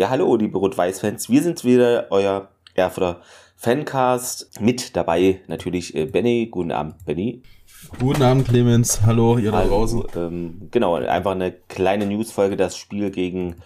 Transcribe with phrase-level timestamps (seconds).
[0.00, 1.28] Ja, hallo, liebe Rot-Weiß-Fans.
[1.28, 3.20] Wir sind wieder euer Erfurter
[3.54, 4.58] Fancast.
[4.58, 6.48] Mit dabei natürlich äh, Benny.
[6.50, 7.42] Guten Abend, Benny.
[7.98, 9.02] Guten Abend, Clemens.
[9.02, 10.02] Hallo, ihr da draußen.
[10.16, 12.56] Ähm, genau, einfach eine kleine Newsfolge.
[12.56, 13.56] Das Spiel gegen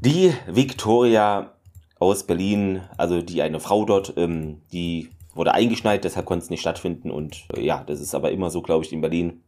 [0.00, 1.52] die Viktoria
[1.98, 6.62] aus Berlin, also die eine Frau dort, ähm, die wurde eingeschneit, deshalb konnte es nicht
[6.62, 7.10] stattfinden.
[7.10, 9.42] Und äh, ja, das ist aber immer so, glaube ich, in Berlin.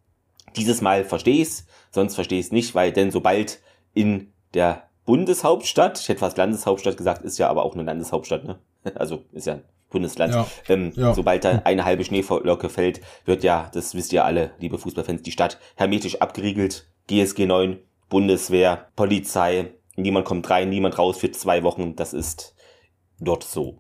[0.55, 3.63] Dieses Mal verstehe ich es, sonst verstehe ich es nicht, weil denn sobald
[3.95, 8.59] in der Bundeshauptstadt, ich hätte fast Landeshauptstadt gesagt, ist ja aber auch eine Landeshauptstadt, ne?
[8.95, 10.35] Also ist ja ein Bundesland.
[10.35, 11.15] Ja, ähm, ja.
[11.15, 15.33] Sobald da eine halbe Schneelocke fällt, wird ja, das wisst ihr alle, liebe Fußballfans, die
[15.33, 16.87] Stadt hermetisch abgeriegelt.
[17.07, 21.97] GSG 9, Bundeswehr, Polizei, niemand kommt rein, niemand raus für zwei Wochen.
[21.97, 22.55] Das ist
[23.21, 23.79] dort so.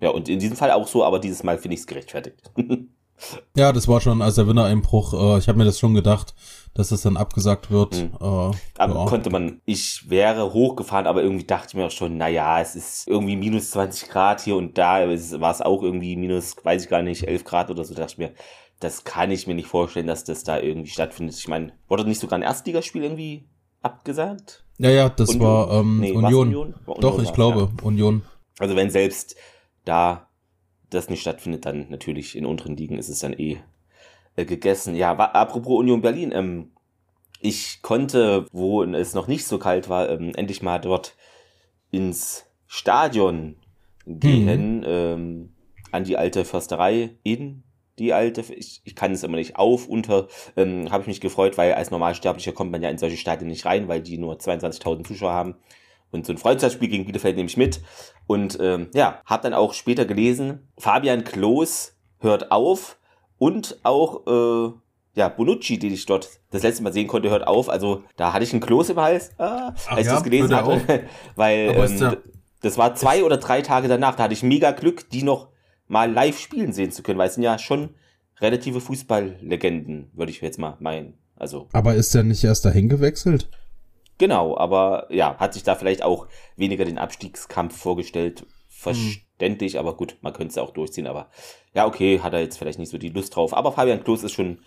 [0.00, 2.50] Ja, und in diesem Fall auch so, aber dieses Mal finde ich es gerechtfertigt.
[3.56, 5.12] ja, das war schon als der Wintereinbruch.
[5.14, 6.34] Äh, ich habe mir das schon gedacht
[6.74, 7.94] dass es dann abgesagt wird.
[7.96, 8.16] Mhm.
[8.20, 9.04] Äh, aber ja.
[9.06, 13.08] konnte man, ich wäre hochgefahren, aber irgendwie dachte ich mir auch schon, naja, es ist
[13.08, 17.02] irgendwie minus 20 Grad hier und da war es auch irgendwie minus, weiß ich gar
[17.02, 18.32] nicht, 11 Grad oder so, da dachte ich mir,
[18.80, 21.36] das kann ich mir nicht vorstellen, dass das da irgendwie stattfindet.
[21.36, 23.48] Ich meine, wurde nicht sogar ein Erstligaspiel irgendwie
[23.82, 24.64] abgesagt?
[24.78, 25.46] Ja, ja, das Union?
[25.46, 26.48] war ähm, nee, Union.
[26.48, 26.74] Union?
[26.86, 27.84] War Doch, ich glaube, ja.
[27.84, 28.22] Union.
[28.58, 29.36] Also wenn selbst
[29.84, 30.28] da
[30.94, 33.58] das nicht stattfindet, dann natürlich in unteren Ligen ist es dann eh
[34.36, 34.94] äh, gegessen.
[34.94, 36.70] Ja, war, apropos Union Berlin, ähm,
[37.40, 41.16] ich konnte, wo es noch nicht so kalt war, ähm, endlich mal dort
[41.90, 43.56] ins Stadion
[44.06, 44.84] gehen, mhm.
[44.86, 45.52] ähm,
[45.90, 47.64] an die alte Försterei in
[47.98, 51.58] die alte, ich, ich kann es immer nicht auf, unter, ähm, habe ich mich gefreut,
[51.58, 55.06] weil als Normalsterblicher kommt man ja in solche Stadien nicht rein, weil die nur 22.000
[55.06, 55.56] Zuschauer haben.
[56.12, 57.80] Und so ein Freundschaftsspiel gegen Bielefeld nehme ich mit.
[58.26, 62.98] Und ähm, ja, habe dann auch später gelesen, Fabian Klos hört auf
[63.38, 64.72] und auch äh,
[65.14, 67.68] ja, Bonucci, den ich dort das letzte Mal sehen konnte, hört auf.
[67.68, 71.04] Also da hatte ich einen Kloß im Hals, ah, als ich ja, das gelesen hatte.
[71.34, 72.16] Weil ähm,
[72.60, 74.14] das war zwei oder drei Tage danach.
[74.14, 75.48] Da hatte ich mega Glück, die noch
[75.88, 77.90] mal live spielen sehen zu können, weil es sind ja schon
[78.40, 81.14] relative Fußballlegenden, würde ich jetzt mal meinen.
[81.36, 81.68] Also.
[81.72, 83.50] Aber ist der nicht erst dahin gewechselt?
[84.18, 88.46] Genau, aber ja, hat sich da vielleicht auch weniger den Abstiegskampf vorgestellt.
[88.68, 91.30] Verständlich, aber gut, man könnte es auch durchziehen, aber
[91.74, 93.54] ja, okay, hat er jetzt vielleicht nicht so die Lust drauf.
[93.54, 94.58] Aber Fabian Klos ist schon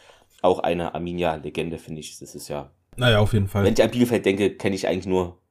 [0.42, 2.20] auch eine Arminia-Legende, finde ich.
[2.20, 2.72] Das ist ja.
[2.96, 3.64] Naja, auf jeden Fall.
[3.64, 5.42] Wenn ich an Bielefeld denke, kenne ich eigentlich nur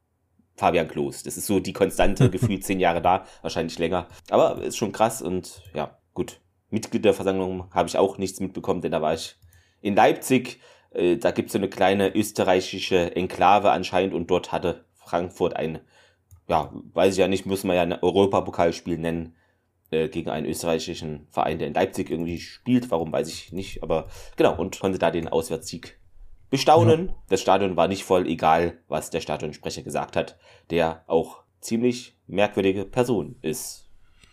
[0.57, 1.23] Fabian Klos.
[1.23, 4.09] Das ist so die konstante, gefühlt zehn Jahre da, wahrscheinlich länger.
[4.31, 6.41] Aber ist schon krass und ja, gut.
[6.71, 9.37] Mitglied der Versammlung habe ich auch nichts mitbekommen, denn da war ich
[9.81, 10.61] in Leipzig.
[10.95, 15.81] Äh, da gibt es so eine kleine österreichische Enklave anscheinend und dort hatte Frankfurt ein
[16.49, 19.35] ja, weiß ich ja nicht, müssen wir ja ein Europapokalspiel nennen
[19.91, 22.91] äh, gegen einen österreichischen Verein, der in Leipzig irgendwie spielt.
[22.91, 25.99] Warum weiß ich nicht, aber genau, und konnte da den Auswärtssieg
[26.51, 27.09] bestaunen.
[27.09, 27.15] Ja.
[27.29, 30.39] Das Stadion war nicht voll, egal was der Stadionsprecher gesagt hat,
[30.71, 33.91] der auch ziemlich merkwürdige Person ist,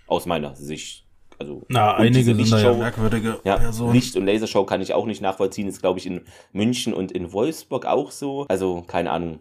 [0.08, 1.08] aus meiner Sicht.
[1.42, 3.94] Also, Na, einige sind ja merkwürdige ja, Personen.
[3.94, 5.68] Licht- und Lasershow kann ich auch nicht nachvollziehen.
[5.68, 6.22] Ist, glaube ich, in
[6.54, 8.46] München und in Wolfsburg auch so.
[8.48, 9.40] Also, keine Ahnung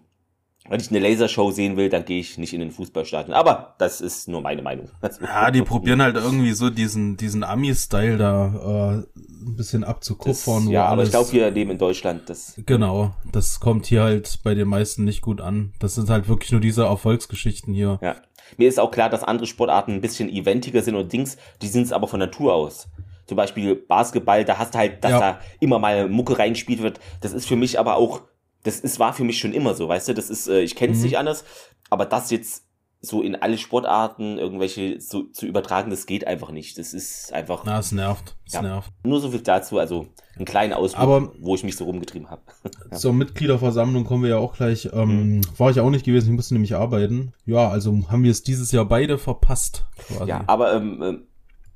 [0.69, 3.34] wenn ich eine Lasershow sehen will, dann gehe ich nicht in den Fußballstadion.
[3.34, 4.88] Aber das ist nur meine Meinung.
[5.21, 10.69] Ja, die probieren halt irgendwie so diesen, diesen Ami-Style da äh, ein bisschen abzukuppern.
[10.69, 12.28] ja, aber ich glaube, wir leben in Deutschland.
[12.28, 15.72] Das genau, das kommt hier halt bei den meisten nicht gut an.
[15.78, 17.99] Das sind halt wirklich nur diese Erfolgsgeschichten hier.
[18.03, 18.17] Ja.
[18.56, 21.83] Mir ist auch klar, dass andere Sportarten ein bisschen eventiger sind und Dings, die sind
[21.83, 22.88] es aber von Natur aus.
[23.27, 25.21] Zum Beispiel Basketball, da hast du halt, dass ja.
[25.21, 26.99] da immer mal Mucke reingespielt wird.
[27.21, 28.22] Das ist für mich aber auch
[28.62, 30.93] das ist, war für mich schon immer so, weißt du, das ist, äh, ich kenne
[30.93, 31.05] es mhm.
[31.05, 31.44] nicht anders,
[31.88, 32.65] aber das jetzt
[33.03, 36.78] so in alle Sportarten irgendwelche so zu übertragen, das geht einfach nicht.
[36.78, 37.65] Das ist einfach.
[37.65, 38.37] Na, es nervt.
[38.47, 38.62] Es ja.
[38.62, 38.93] nervt.
[39.05, 40.06] Nur so viel dazu, also
[40.37, 42.43] einen kleinen Ausflug, Aber wo ich mich so rumgetrieben habe.
[42.91, 42.97] ja.
[42.97, 44.91] Zur Mitgliederversammlung kommen wir ja auch gleich.
[44.93, 45.41] Ähm, mhm.
[45.56, 47.33] War ich auch nicht gewesen, ich musste nämlich arbeiten.
[47.47, 49.87] Ja, also haben wir es dieses Jahr beide verpasst.
[49.97, 50.29] Quasi.
[50.29, 51.26] Ja, aber ähm, ähm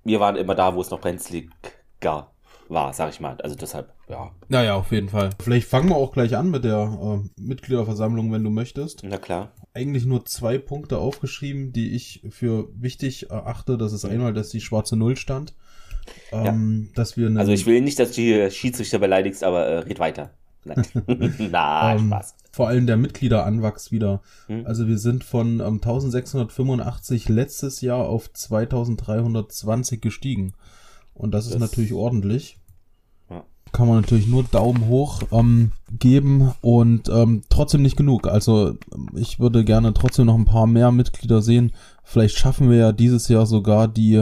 [0.07, 1.51] wir waren immer da, wo es noch brenzlig
[2.01, 2.35] gab
[2.69, 3.41] war, sag ich mal.
[3.43, 4.31] Also deshalb, ja.
[4.49, 5.31] Naja, auf jeden Fall.
[5.43, 9.03] Vielleicht fangen wir auch gleich an mit der äh, Mitgliederversammlung, wenn du möchtest.
[9.05, 9.53] Na klar.
[9.75, 13.77] Eigentlich nur zwei Punkte aufgeschrieben, die ich für wichtig erachte.
[13.77, 15.55] Das ist einmal, dass die schwarze Null stand.
[16.33, 16.93] Ähm, ja.
[16.95, 20.31] dass wir also ich will nicht, dass du die Schiedsrichter beleidigst, aber äh, red weiter.
[21.51, 22.35] Na, ähm, Spaß.
[22.53, 24.23] Vor allem der Mitgliederanwachs wieder.
[24.47, 24.67] Hm.
[24.67, 30.53] Also wir sind von ähm, 1685 letztes Jahr auf 2320 gestiegen.
[31.15, 32.59] Und das, das ist natürlich ordentlich.
[33.75, 38.29] Kann man natürlich nur Daumen hoch ähm, geben und ähm, trotzdem nicht genug.
[38.29, 38.77] Also
[39.17, 41.73] ich würde gerne trotzdem noch ein paar mehr Mitglieder sehen.
[42.05, 44.15] Vielleicht schaffen wir ja dieses Jahr sogar die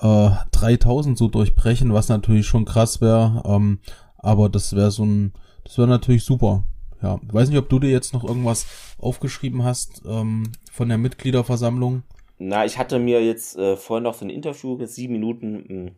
[0.00, 3.42] äh, 3000 so durchbrechen, was natürlich schon krass wäre.
[3.46, 3.80] Ähm,
[4.16, 5.32] aber das wäre so ein,
[5.64, 6.62] das wäre natürlich super.
[7.02, 8.66] ja, weiß nicht, ob du dir jetzt noch irgendwas
[9.00, 12.04] aufgeschrieben hast ähm, von der Mitgliederversammlung.
[12.38, 15.90] Na, ich hatte mir jetzt äh, vorhin noch so ein Interview, sieben Minuten hm,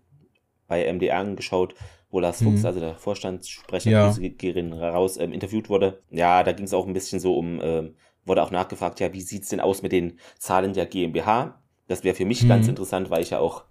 [0.67, 1.75] bei MDR angeschaut,
[2.11, 2.67] wo Lars Fuchs, mhm.
[2.67, 4.91] also der Vorstandssprecher, ja.
[4.91, 6.03] raus ähm, interviewt wurde.
[6.11, 9.21] Ja, da ging es auch ein bisschen so um, ähm, wurde auch nachgefragt, ja, wie
[9.21, 11.61] sieht's denn aus mit den Zahlen der GmbH?
[11.87, 12.49] Das wäre für mich mhm.
[12.49, 13.65] ganz interessant, weil ich ja auch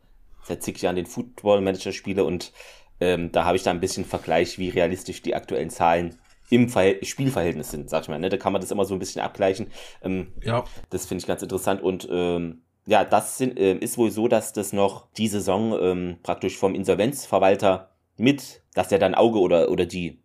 [0.44, 2.54] seit zig Jahren den Football Manager spiele und
[3.00, 6.18] ähm, da habe ich da ein bisschen Vergleich, wie realistisch die aktuellen Zahlen
[6.50, 8.20] im Verhält Spielverhältnis sind, sag ich mal.
[8.20, 8.30] Ne?
[8.30, 9.68] Da kann man das immer so ein bisschen abgleichen.
[10.02, 10.64] Ähm, ja.
[10.90, 14.52] Das finde ich ganz interessant und ähm, ja, das sind, äh, ist wohl so, dass
[14.52, 19.86] das noch die Saison ähm, praktisch vom Insolvenzverwalter mit, dass der dann Auge oder, oder
[19.86, 20.22] die,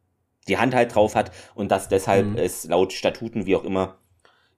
[0.48, 2.36] die Hand halt drauf hat und dass deshalb mhm.
[2.36, 3.98] es laut Statuten, wie auch immer,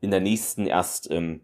[0.01, 1.41] in der nächsten erst ähm,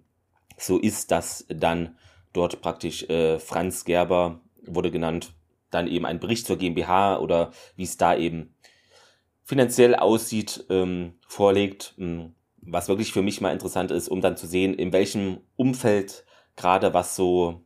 [0.58, 1.96] so ist, dass dann
[2.32, 5.34] dort praktisch äh, Franz Gerber wurde genannt,
[5.70, 8.54] dann eben ein Bericht zur GmbH oder wie es da eben
[9.42, 14.46] finanziell aussieht, ähm, vorlegt, ähm, was wirklich für mich mal interessant ist, um dann zu
[14.46, 16.24] sehen, in welchem Umfeld
[16.56, 17.64] gerade was so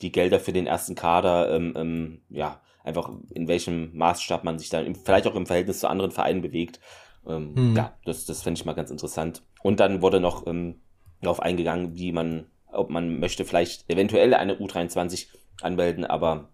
[0.00, 4.70] die Gelder für den ersten Kader, ähm, ähm, ja, einfach in welchem Maßstab man sich
[4.70, 6.80] dann im, vielleicht auch im Verhältnis zu anderen Vereinen bewegt.
[7.26, 7.76] Ähm, hm.
[7.76, 9.42] Ja, das, das fände ich mal ganz interessant.
[9.62, 10.80] Und dann wurde noch ähm,
[11.20, 15.26] darauf eingegangen, wie man, ob man möchte vielleicht eventuell eine U23
[15.62, 16.50] anmelden, aber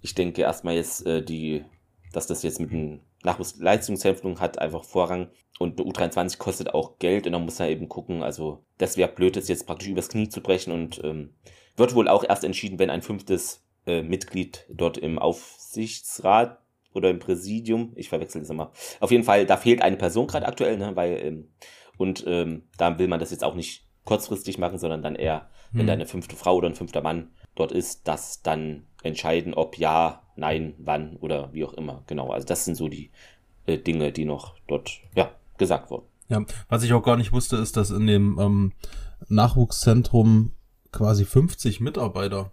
[0.00, 1.64] ich denke erstmal jetzt äh, die,
[2.12, 5.28] dass das jetzt mit einem Nachwuchsleistungshilfung hat einfach Vorrang
[5.58, 9.10] und eine U23 kostet auch Geld und dann muss man eben gucken, also das wäre
[9.10, 11.34] blöd, das jetzt praktisch übers Knie zu brechen und ähm,
[11.76, 16.60] wird wohl auch erst entschieden, wenn ein fünftes äh, Mitglied dort im Aufsichtsrat
[16.92, 18.72] oder im Präsidium, ich verwechsel das immer.
[19.00, 21.48] Auf jeden Fall, da fehlt eine Person gerade aktuell, ne, weil ähm,
[21.98, 25.80] und ähm, da will man das jetzt auch nicht kurzfristig machen, sondern dann eher, hm.
[25.80, 29.78] wenn da eine fünfte Frau oder ein fünfter Mann dort ist, das dann entscheiden, ob
[29.78, 32.02] ja, nein, wann oder wie auch immer.
[32.06, 33.10] Genau, also das sind so die
[33.66, 36.06] äh, Dinge, die noch dort ja gesagt wurden.
[36.28, 38.72] Ja, was ich auch gar nicht wusste, ist, dass in dem ähm,
[39.28, 40.52] Nachwuchszentrum
[40.92, 42.52] quasi 50 Mitarbeiter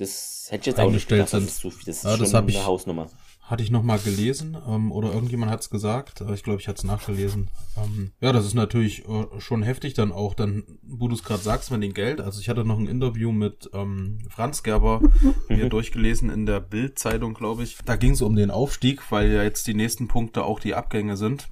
[0.00, 1.44] das hätte ich jetzt auch nicht gedacht, sind.
[1.44, 1.84] Das ist, so viel.
[1.86, 3.08] Das ist ja, das schon eine ich, Hausnummer.
[3.42, 6.20] Hatte ich nochmal gelesen ähm, oder irgendjemand hat es gesagt.
[6.20, 7.48] Äh, ich glaube, ich hatte es nachgelesen.
[7.76, 11.42] Ähm, ja, das ist natürlich äh, schon heftig dann auch, dann, wo du es gerade
[11.42, 12.20] sagst, mit dem Geld.
[12.20, 15.00] Also ich hatte noch ein Interview mit ähm, Franz Gerber
[15.48, 17.76] mir durchgelesen in der Bild-Zeitung, glaube ich.
[17.84, 21.16] Da ging es um den Aufstieg, weil ja jetzt die nächsten Punkte auch die Abgänge
[21.16, 21.48] sind.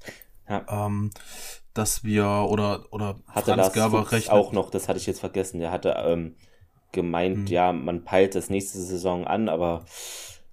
[0.48, 0.86] Ja.
[0.86, 1.10] Ähm,
[1.74, 5.60] dass wir oder oder hatte Franz Gerber recht auch noch, das hatte ich jetzt vergessen.
[5.60, 6.34] Der hatte ähm,
[6.92, 7.46] gemeint, mhm.
[7.46, 9.84] ja, man peilt das nächste Saison an, aber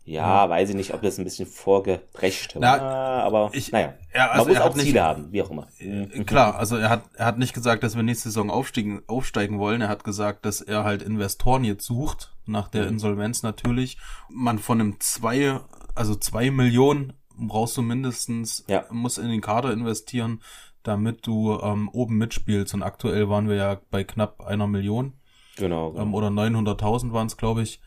[0.07, 2.79] ja, ja, weiß ich nicht, ob das ein bisschen vorgeprescht war,
[3.23, 5.67] aber ich, naja, ja, also man muss auch Ziele nicht, haben, wie auch immer.
[5.79, 9.57] Äh, klar, also er hat, er hat nicht gesagt, dass wir nächste Saison aufsteigen, aufsteigen
[9.57, 12.89] wollen, er hat gesagt, dass er halt Investoren jetzt sucht, nach der mhm.
[12.89, 13.97] Insolvenz natürlich.
[14.29, 15.59] Man von einem zwei,
[15.95, 18.85] also zwei Millionen brauchst du mindestens, ja.
[18.91, 20.41] muss in den Kader investieren,
[20.83, 25.13] damit du ähm, oben mitspielst und aktuell waren wir ja bei knapp einer Million.
[25.57, 25.91] Genau.
[25.91, 26.01] genau.
[26.01, 27.79] Ähm, oder 900.000 waren es, glaube ich,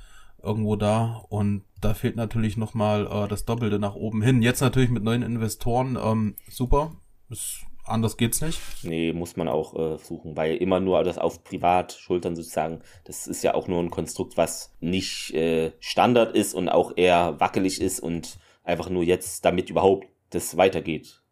[0.42, 1.22] irgendwo da.
[1.28, 4.42] Und da fehlt natürlich nochmal äh, das Doppelte nach oben hin.
[4.42, 6.92] Jetzt natürlich mit neuen Investoren, ähm, super.
[7.30, 8.60] Ist, anders geht's nicht.
[8.82, 13.42] Nee, muss man auch äh, suchen, weil immer nur das auf Privatschultern sozusagen, das ist
[13.42, 18.00] ja auch nur ein Konstrukt, was nicht äh, Standard ist und auch eher wackelig ist
[18.00, 21.22] und einfach nur jetzt, damit überhaupt das weitergeht.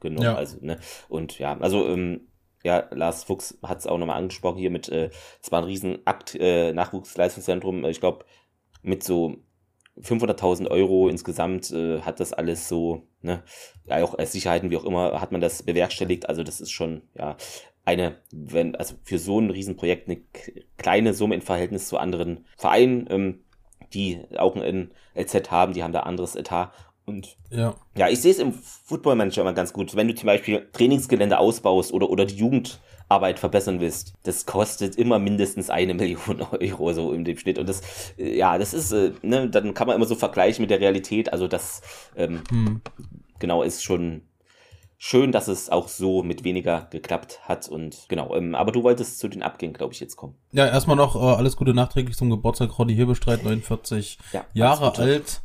[0.00, 0.34] Genau, ja.
[0.34, 0.78] also, ne?
[1.08, 2.28] Und ja, also ähm,
[2.66, 6.34] ja, Lars Fuchs hat es auch nochmal angesprochen hier mit, äh, es war ein Riesenakt,
[6.34, 8.24] äh, Nachwuchsleistungszentrum, ich glaube,
[8.82, 9.36] mit so
[10.00, 13.44] 500.000 Euro insgesamt äh, hat das alles so, ne,
[13.84, 16.28] ja, auch als Sicherheiten, wie auch immer, hat man das bewerkstelligt.
[16.28, 17.36] Also das ist schon, ja,
[17.84, 20.20] eine, wenn, also für so ein Riesenprojekt eine
[20.76, 23.44] kleine Summe im Verhältnis zu anderen Vereinen, ähm,
[23.94, 26.72] die auch ein LZ haben, die haben da anderes Etat
[27.06, 29.94] und ja, ja ich sehe es im Football Manager immer ganz gut.
[29.94, 35.18] Wenn du zum Beispiel Trainingsgelände ausbaust oder, oder die Jugendarbeit verbessern willst, das kostet immer
[35.20, 37.58] mindestens eine Million Euro so im dem Schnitt.
[37.58, 37.80] Und das,
[38.18, 41.32] äh, ja, das ist, äh, ne, dann kann man immer so vergleichen mit der Realität.
[41.32, 41.80] Also das,
[42.16, 42.80] ähm, hm.
[43.38, 44.22] genau, ist schon
[44.98, 47.68] schön, dass es auch so mit weniger geklappt hat.
[47.68, 50.34] Und genau, ähm, aber du wolltest zu den Abgängen, glaube ich, jetzt kommen.
[50.50, 52.78] Ja, erstmal noch äh, alles Gute nachträglich zum Geburtstag.
[52.78, 55.42] Roddy Hebestreit, 49 ja, Jahre alt.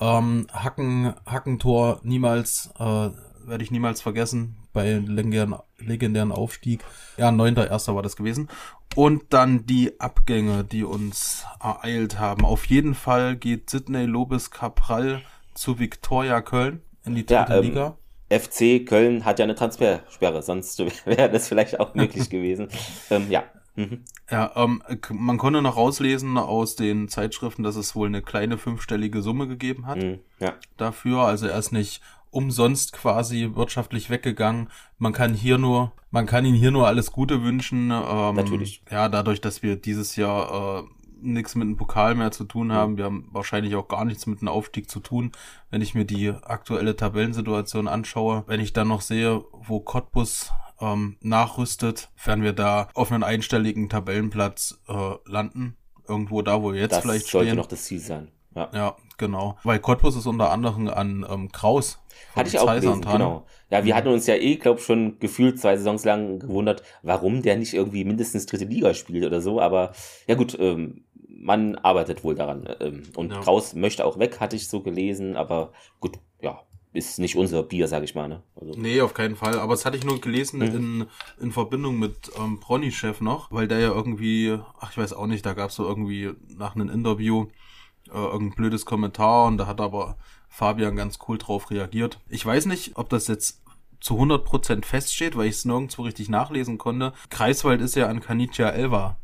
[0.00, 6.84] Ähm, Hacken, Hackentor niemals, äh, werde ich niemals vergessen, bei legendären, legendären Aufstieg.
[7.16, 8.48] Ja, neunter, erster war das gewesen.
[8.94, 12.44] Und dann die Abgänge, die uns ereilt haben.
[12.44, 15.22] Auf jeden Fall geht Sidney Lobes Capral
[15.54, 17.96] zu Viktoria Köln in die dritte ja, ähm, Liga.
[18.30, 22.68] FC Köln hat ja eine Transfersperre, sonst wäre das vielleicht auch möglich gewesen.
[23.10, 23.44] Ähm, ja,
[23.78, 24.02] Mhm.
[24.28, 29.22] Ja, ähm, man konnte noch rauslesen aus den Zeitschriften, dass es wohl eine kleine fünfstellige
[29.22, 29.98] Summe gegeben hat.
[29.98, 30.54] Mhm, ja.
[30.76, 34.68] Dafür, also er ist nicht umsonst quasi wirtschaftlich weggegangen.
[34.98, 37.92] Man kann hier nur, man kann ihnen hier nur alles Gute wünschen.
[37.92, 38.82] Ähm, Natürlich.
[38.90, 40.82] Ja, dadurch, dass wir dieses Jahr äh,
[41.20, 42.96] nichts mit dem Pokal mehr zu tun haben.
[42.96, 45.30] Wir haben wahrscheinlich auch gar nichts mit dem Aufstieg zu tun,
[45.70, 48.42] wenn ich mir die aktuelle Tabellensituation anschaue.
[48.48, 53.88] Wenn ich dann noch sehe, wo Cottbus ähm, nachrüstet, werden wir da auf einen einstelligen
[53.88, 55.76] Tabellenplatz äh, landen.
[56.06, 57.40] Irgendwo da, wo wir jetzt das vielleicht stehen.
[57.40, 58.28] Das sollte noch das Ziel sein.
[58.54, 58.70] Ja.
[58.72, 59.56] ja, genau.
[59.62, 62.00] Weil Cottbus ist unter anderem an ähm, Kraus.
[62.34, 63.46] Hatte ich auch gelesen, genau.
[63.70, 67.56] Ja, wir hatten uns ja eh, glaube schon gefühlt zwei Saisons lang gewundert, warum der
[67.56, 69.60] nicht irgendwie mindestens dritte Liga spielt oder so.
[69.60, 69.92] Aber
[70.26, 72.68] ja gut, ähm, man arbeitet wohl daran.
[72.80, 73.40] Ähm, und ja.
[73.40, 75.36] Kraus möchte auch weg, hatte ich so gelesen.
[75.36, 76.60] Aber gut, ja,
[76.98, 78.28] ist nicht unser Bier, sage ich mal.
[78.28, 78.42] Ne?
[78.60, 78.72] Also.
[78.76, 79.58] Nee, auf keinen Fall.
[79.58, 80.76] Aber das hatte ich nur gelesen mhm.
[80.76, 81.06] in,
[81.40, 85.46] in Verbindung mit ähm, Bronny-Chef noch, weil der ja irgendwie, ach ich weiß auch nicht,
[85.46, 87.46] da gab es so irgendwie nach einem Interview
[88.08, 90.16] äh, irgendein blödes Kommentar und da hat aber
[90.48, 92.20] Fabian ganz cool drauf reagiert.
[92.28, 93.62] Ich weiß nicht, ob das jetzt
[94.00, 97.12] zu 100% feststeht, weil ich es nirgendwo richtig nachlesen konnte.
[97.30, 99.16] Kreiswald ist ja an Kanitia Elva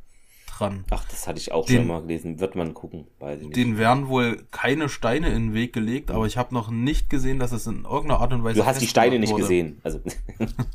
[0.59, 0.85] dran.
[0.91, 2.41] Ach, das hatte ich auch den, schon mal gelesen.
[2.41, 3.07] Wird man gucken.
[3.19, 3.57] Weiß ich nicht.
[3.57, 7.39] Den werden wohl keine Steine in den Weg gelegt, aber ich habe noch nicht gesehen,
[7.39, 8.61] dass es in irgendeiner Art und Weise.
[8.61, 9.43] Du hast die Steine nicht wurde.
[9.43, 9.81] gesehen.
[9.83, 10.01] Also,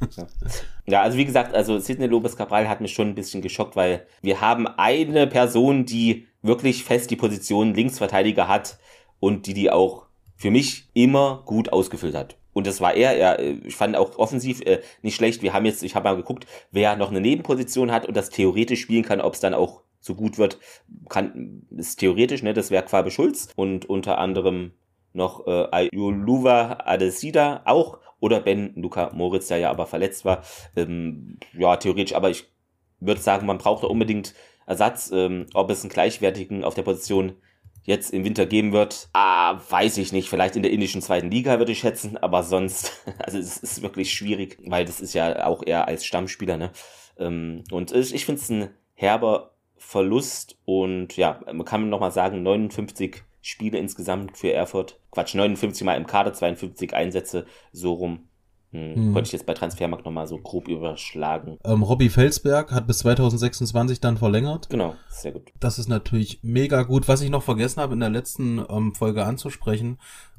[0.86, 4.05] ja, also wie gesagt, also Sidney Lopez Cabral hat mich schon ein bisschen geschockt, weil
[4.21, 8.79] wir haben eine Person, die wirklich fest die Position Linksverteidiger hat
[9.19, 10.05] und die die auch
[10.36, 12.38] für mich immer gut ausgefüllt hat.
[12.59, 13.17] Und das war er.
[13.17, 15.41] er ich fand auch offensiv äh, nicht schlecht.
[15.41, 18.81] Wir haben jetzt, ich habe mal geguckt, wer noch eine Nebenposition hat und das theoretisch
[18.81, 20.59] spielen kann, ob es dann auch so gut wird,
[21.07, 24.71] kann, ist theoretisch, ne, das wäre Quabe Schulz und unter anderem
[25.13, 30.43] noch äh, Ayuluva Adesida auch oder Ben Luca Moritz, der ja aber verletzt war.
[30.75, 32.51] Ähm, ja, theoretisch, aber ich
[32.99, 34.33] würde sagen, man braucht da unbedingt
[34.65, 35.11] Ersatz.
[35.13, 37.37] Ähm, ob es einen gleichwertigen auf der Position
[37.83, 40.29] jetzt im Winter geben wird, ah, weiß ich nicht.
[40.29, 44.13] Vielleicht in der indischen zweiten Liga würde ich schätzen, aber sonst, also es ist wirklich
[44.13, 46.71] schwierig, weil das ist ja auch eher als Stammspieler, ne?
[47.17, 52.43] Ähm, und ich, ich finde es ein herber Verlust und ja, man kann nochmal sagen,
[52.43, 55.00] 59 Spiele insgesamt für Erfurt.
[55.12, 58.28] Quatsch, 59 mal im Kader, 52 Einsätze, so rum.
[58.71, 59.13] Hm, hm.
[59.13, 61.57] Konnte ich jetzt bei Transfermarkt nochmal so grob überschlagen.
[61.63, 64.69] Ähm, Robbie Felsberg hat bis 2026 dann verlängert.
[64.69, 65.51] Genau, sehr gut.
[65.59, 67.07] Das ist natürlich mega gut.
[67.07, 69.97] Was ich noch vergessen habe in der letzten ähm, Folge anzusprechen,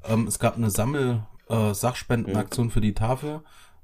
[0.08, 3.40] ähm, es gab eine Sammel-Sachspendenaktion äh, für die Tafel.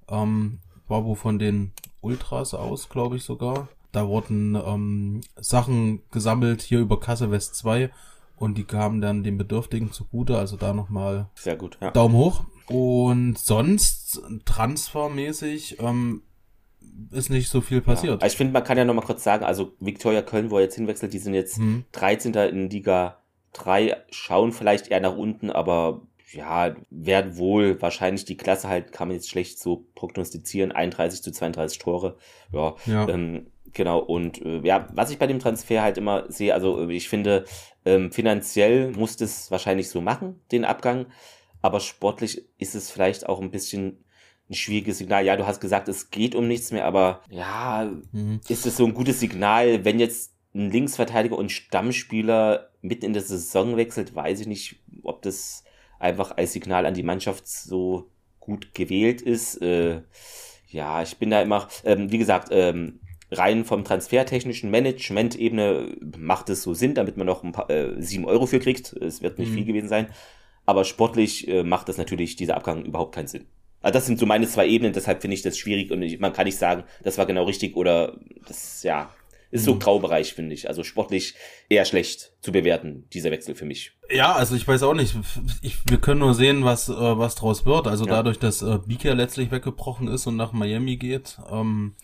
[0.09, 3.69] Ähm, war wo von den Ultras aus, glaube ich sogar.
[3.91, 7.91] Da wurden ähm, Sachen gesammelt hier über Kasse West 2
[8.37, 10.39] und die kamen dann den Bedürftigen zugute.
[10.39, 11.91] Also da nochmal Sehr gut, ja.
[11.91, 12.45] Daumen hoch.
[12.69, 16.23] Und sonst, transfermäßig, ähm,
[17.11, 18.23] ist nicht so viel passiert.
[18.23, 18.27] Ja.
[18.27, 20.77] Ich finde, man kann ja noch mal kurz sagen, also Viktoria Köln, wo er jetzt
[20.77, 21.85] hinwechselt, die sind jetzt hm.
[21.93, 22.35] 13.
[22.35, 23.19] in Liga
[23.53, 29.09] 3, schauen vielleicht eher nach unten, aber ja, werden wohl wahrscheinlich die Klasse halt, kann
[29.09, 32.17] man jetzt schlecht so prognostizieren, 31 zu 32 Tore.
[32.53, 33.09] Ja, ja.
[33.09, 34.01] Ähm, genau.
[34.01, 37.45] Und äh, ja, was ich bei dem Transfer halt immer sehe, also ich finde,
[37.85, 41.07] ähm, finanziell muss das wahrscheinlich so machen, den Abgang
[41.67, 44.05] aber sportlich ist es vielleicht auch ein bisschen
[44.49, 45.25] ein schwieriges Signal.
[45.25, 48.41] Ja, du hast gesagt, es geht um nichts mehr, aber ja, mhm.
[48.49, 53.23] ist es so ein gutes Signal, wenn jetzt ein Linksverteidiger und Stammspieler mitten in der
[53.23, 55.65] Saison wechselt, weiß ich nicht, ob das
[55.99, 59.61] einfach als Signal an die Mannschaft so gut gewählt ist.
[59.61, 60.03] Äh,
[60.69, 66.63] ja, ich bin da immer, ähm, wie gesagt, ähm, rein vom transfertechnischen Management-Ebene macht es
[66.63, 68.93] so Sinn, damit man noch ein paar äh, 7 Euro für kriegt.
[68.93, 69.55] Es wird nicht mhm.
[69.55, 70.07] viel gewesen sein.
[70.67, 73.47] Aber sportlich äh, macht das natürlich dieser Abgang überhaupt keinen Sinn.
[73.81, 76.33] Also das sind so meine zwei Ebenen, deshalb finde ich das schwierig und ich, man
[76.33, 79.11] kann nicht sagen, das war genau richtig oder das, ja,
[79.51, 79.79] ist so mhm.
[79.79, 80.69] Graubereich, finde ich.
[80.69, 81.35] Also sportlich
[81.69, 83.93] eher schlecht zu bewerten, dieser Wechsel für mich.
[84.11, 85.15] Ja, also ich weiß auch nicht.
[85.63, 87.87] Ich, wir können nur sehen, was, äh, was draus wird.
[87.87, 88.11] Also ja.
[88.11, 91.95] dadurch, dass äh, Bika letztlich weggebrochen ist und nach Miami geht, ähm,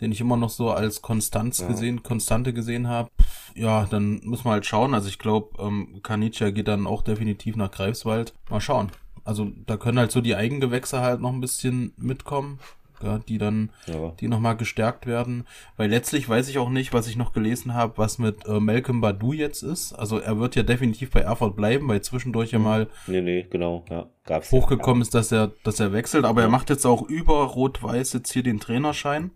[0.00, 1.68] den ich immer noch so als Konstanz ja.
[1.68, 3.10] gesehen, Konstante gesehen habe.
[3.54, 4.94] Ja, dann muss man halt schauen.
[4.94, 8.34] Also ich glaube, ähm, Kanicia geht dann auch definitiv nach Greifswald.
[8.48, 8.90] Mal schauen.
[9.24, 12.58] Also da können halt so die Eigengewächse halt noch ein bisschen mitkommen.
[13.02, 14.12] Ja, die dann, ja.
[14.20, 15.46] die nochmal gestärkt werden.
[15.78, 19.00] Weil letztlich weiß ich auch nicht, was ich noch gelesen habe, was mit äh, Malcolm
[19.00, 19.94] Badu jetzt ist.
[19.94, 22.64] Also er wird ja definitiv bei Erfurt bleiben, weil zwischendurch ja hm.
[22.64, 25.04] mal nee, nee, genau, ja, gab's hochgekommen ja.
[25.04, 26.26] ist, dass er, dass er wechselt.
[26.26, 29.30] Aber er macht jetzt auch über Rot-Weiß jetzt hier den Trainerschein.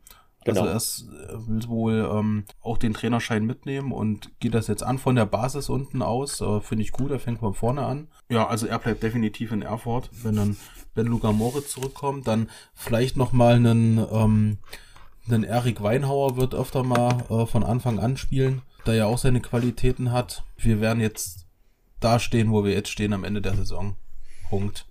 [0.46, 0.72] Also genau.
[0.72, 5.16] Also er will wohl ähm, auch den Trainerschein mitnehmen und geht das jetzt an von
[5.16, 6.40] der Basis unten aus.
[6.40, 8.08] Äh, Finde ich gut, er fängt von vorne an.
[8.28, 10.10] Ja, also er bleibt definitiv in Erfurt.
[10.22, 10.56] Wenn dann
[10.94, 14.58] Ben Luca Moritz zurückkommt, dann vielleicht nochmal einen, ähm,
[15.26, 19.40] einen Erik Weinhauer wird öfter mal äh, von Anfang an spielen, da er auch seine
[19.40, 20.44] Qualitäten hat.
[20.56, 21.46] Wir werden jetzt
[22.00, 23.96] da stehen, wo wir jetzt stehen am Ende der Saison.
[24.48, 24.86] Punkt.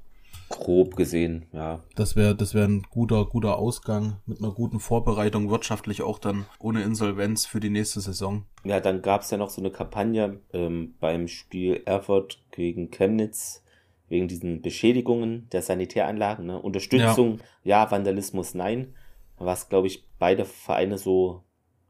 [0.53, 1.81] Grob gesehen, ja.
[1.95, 6.45] Das wäre das wäre ein guter, guter Ausgang mit einer guten Vorbereitung, wirtschaftlich auch dann
[6.60, 8.45] ohne Insolvenz für die nächste Saison.
[8.63, 13.63] Ja, dann gab es ja noch so eine Kampagne ähm, beim Spiel Erfurt gegen Chemnitz
[14.10, 16.45] wegen diesen Beschädigungen der Sanitäranlagen.
[16.45, 16.62] Ne?
[16.62, 17.83] Unterstützung, ja.
[17.83, 18.93] ja, Vandalismus, nein.
[19.39, 21.41] Was, glaube ich, beide Vereine so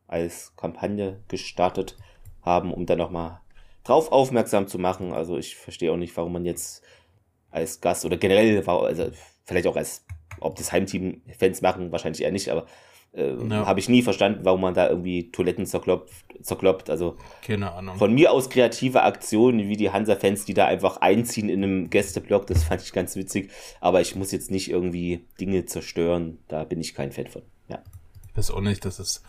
[0.08, 1.98] als Kampagne gestartet
[2.42, 3.42] haben, um dann nochmal
[3.84, 5.12] drauf aufmerksam zu machen.
[5.12, 6.82] Also ich verstehe auch nicht, warum man jetzt
[7.54, 9.12] als Gast oder generell, also
[9.46, 10.06] vielleicht auch als,
[10.40, 12.66] ob das Heimteam Fans machen, wahrscheinlich eher nicht, aber
[13.14, 13.66] äh, ja.
[13.68, 16.26] habe ich nie verstanden, warum man da irgendwie Toiletten zerklopft.
[16.42, 16.90] zerkloppt.
[16.90, 17.98] Also keine Ahnung.
[17.98, 22.48] Von mir aus kreative Aktionen wie die Hansa-Fans, die da einfach einziehen in einem Gästeblock,
[22.48, 23.52] das fand ich ganz witzig.
[23.80, 26.40] Aber ich muss jetzt nicht irgendwie Dinge zerstören.
[26.48, 27.44] Da bin ich kein Fan von.
[27.68, 27.84] Ja.
[28.30, 29.22] Ich weiß auch nicht, das ist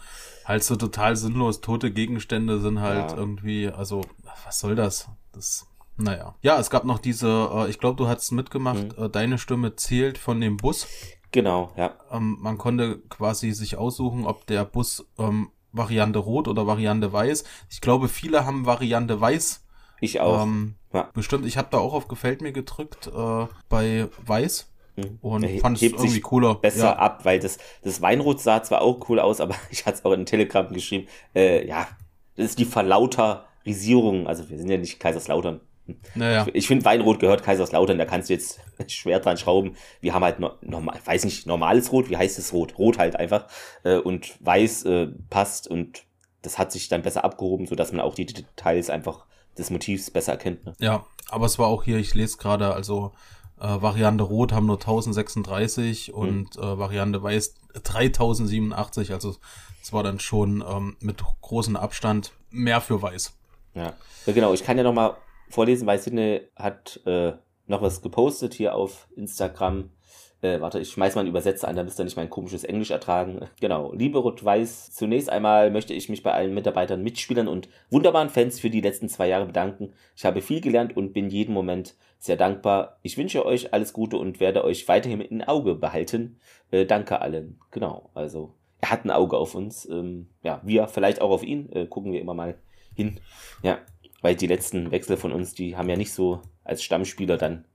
[0.47, 1.61] halt so total sinnlos.
[1.61, 3.17] Tote Gegenstände sind halt ja.
[3.17, 4.01] irgendwie, also
[4.47, 5.09] was soll das?
[5.33, 6.35] Das naja.
[6.43, 9.05] Ja, es gab noch diese, äh, ich glaube, du hast mitgemacht, mhm.
[9.05, 10.87] äh, deine Stimme zählt von dem Bus.
[11.31, 11.95] Genau, ja.
[12.11, 17.45] Ähm, man konnte quasi sich aussuchen, ob der Bus ähm, Variante Rot oder Variante Weiß.
[17.71, 19.65] Ich glaube, viele haben Variante Weiß.
[20.01, 20.43] Ich auch.
[20.43, 21.11] Ähm, ja.
[21.13, 24.71] Bestimmt, ich habe da auch auf Gefällt mir gedrückt äh, bei Weiß.
[24.97, 25.19] Mhm.
[25.21, 26.55] Und er fand es irgendwie cooler.
[26.55, 26.97] Besser ja.
[26.97, 30.13] ab, weil das, das Weinrot sah zwar auch cool aus, aber ich hatte es auch
[30.13, 31.09] in Telegram geschrieben.
[31.35, 31.89] Äh, ja,
[32.37, 34.27] das ist die Verlauterisierung.
[34.27, 35.61] Also wir sind ja nicht Kaiserslautern.
[36.15, 36.47] Naja.
[36.49, 39.77] Ich, ich finde, Weinrot gehört Kaiserslautern, da kannst du jetzt schwer dran schrauben.
[40.01, 42.79] Wir haben halt, no, normal, weiß nicht, normales Rot, wie heißt es Rot?
[42.79, 43.47] Rot halt einfach.
[43.83, 46.05] Äh, und Weiß äh, passt und
[46.43, 49.25] das hat sich dann besser abgehoben, sodass man auch die Details einfach
[49.57, 50.65] des Motivs besser erkennt.
[50.67, 50.75] Ne?
[50.79, 53.13] Ja, aber es war auch hier, ich lese gerade, also
[53.61, 56.15] äh, Variante Rot haben nur 1036 mhm.
[56.15, 59.37] und äh, Variante Weiß 3087, also
[59.83, 63.35] es war dann schon ähm, mit großem Abstand mehr für Weiß.
[63.75, 63.93] Ja.
[64.27, 64.55] ja, genau.
[64.55, 65.17] Ich kann ja noch mal
[65.55, 67.33] vorlesen, weil Sidney hat äh,
[67.67, 69.91] noch was gepostet hier auf Instagram.
[70.43, 72.91] Äh, warte, ich schmeiß mal einen Übersetzer an, da müsst ihr nicht mein komisches Englisch
[72.91, 73.41] ertragen.
[73.61, 73.93] Genau.
[73.95, 78.69] Liebe Rot-Weiß, zunächst einmal möchte ich mich bei allen Mitarbeitern, Mitspielern und wunderbaren Fans für
[78.69, 79.95] die letzten zwei Jahre bedanken.
[80.17, 82.99] Ich habe viel gelernt und bin jeden Moment sehr dankbar.
[83.03, 86.39] Ich wünsche euch alles Gute und werde euch weiterhin im Auge behalten.
[86.71, 87.59] Äh, danke allen.
[87.71, 89.89] Genau, also er hat ein Auge auf uns.
[89.89, 91.73] Ähm, ja, wir vielleicht auch auf ihn.
[91.73, 92.59] Äh, gucken wir immer mal
[92.95, 93.19] hin.
[93.63, 93.79] Ja,
[94.25, 97.67] weil die letzten Wechsel von uns, die haben ja nicht so als Stammspieler dann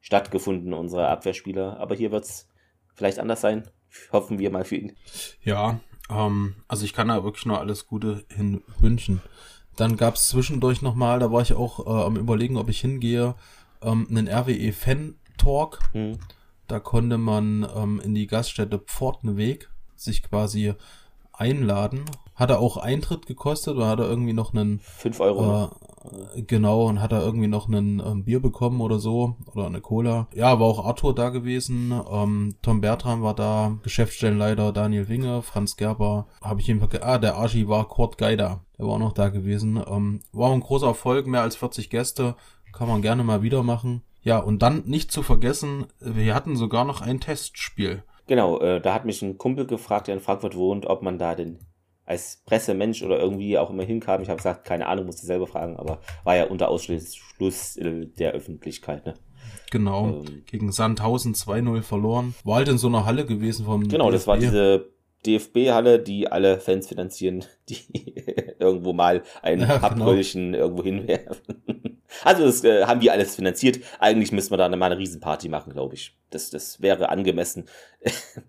[0.00, 1.78] stattgefunden, unsere Abwehrspieler.
[1.78, 2.48] Aber hier wird es
[2.94, 3.68] vielleicht anders sein.
[4.10, 4.96] Hoffen wir mal für ihn.
[5.42, 9.20] Ja, ähm, also ich kann da wirklich nur alles Gute hin wünschen.
[9.76, 13.34] Dann gab es zwischendurch nochmal, da war ich auch äh, am überlegen, ob ich hingehe,
[13.82, 15.78] ähm, einen RWE-Fan-Talk.
[15.92, 16.18] Hm.
[16.68, 20.72] Da konnte man ähm, in die Gaststätte Pfortenweg sich quasi
[21.34, 22.06] einladen.
[22.34, 25.64] Hat er auch Eintritt gekostet oder hat er irgendwie noch einen 5 Euro.
[25.64, 25.77] Äh,
[26.46, 30.28] Genau, und hat er irgendwie noch ein ähm, Bier bekommen oder so, oder eine Cola.
[30.34, 35.76] Ja, war auch Arthur da gewesen, ähm, Tom Bertram war da, Geschäftsstellenleiter Daniel Winge, Franz
[35.76, 39.28] Gerber, habe ich jedenfalls, ah, der Archie war Kurt Geider, der war auch noch da
[39.28, 39.82] gewesen.
[39.88, 42.36] Ähm, war ein großer Erfolg, mehr als 40 Gäste,
[42.72, 44.02] kann man gerne mal wieder machen.
[44.22, 48.02] Ja, und dann nicht zu vergessen, wir hatten sogar noch ein Testspiel.
[48.26, 51.34] Genau, äh, da hat mich ein Kumpel gefragt, der in Frankfurt wohnt, ob man da
[51.34, 51.60] den
[52.08, 54.22] als Pressemensch oder irgendwie auch immer hinkam.
[54.22, 58.32] Ich habe gesagt, keine Ahnung, musste selber fragen, aber war ja unter Ausschluss äh, der
[58.32, 59.04] Öffentlichkeit.
[59.04, 59.14] Ne?
[59.70, 62.34] Genau, ähm, gegen Sandhausen 2-0 verloren.
[62.44, 64.12] War halt in so einer Halle gewesen vom Genau, DFB.
[64.14, 64.88] das war diese
[65.26, 68.14] DFB-Halle, die alle Fans finanzieren, die
[68.58, 70.64] irgendwo mal ein ja, Pappbröllchen genau.
[70.64, 71.62] irgendwo hinwerfen.
[72.24, 73.80] Also das äh, haben die alles finanziert.
[73.98, 76.16] Eigentlich müssen wir da mal eine Riesenparty machen, glaube ich.
[76.30, 77.66] Das, das wäre angemessen.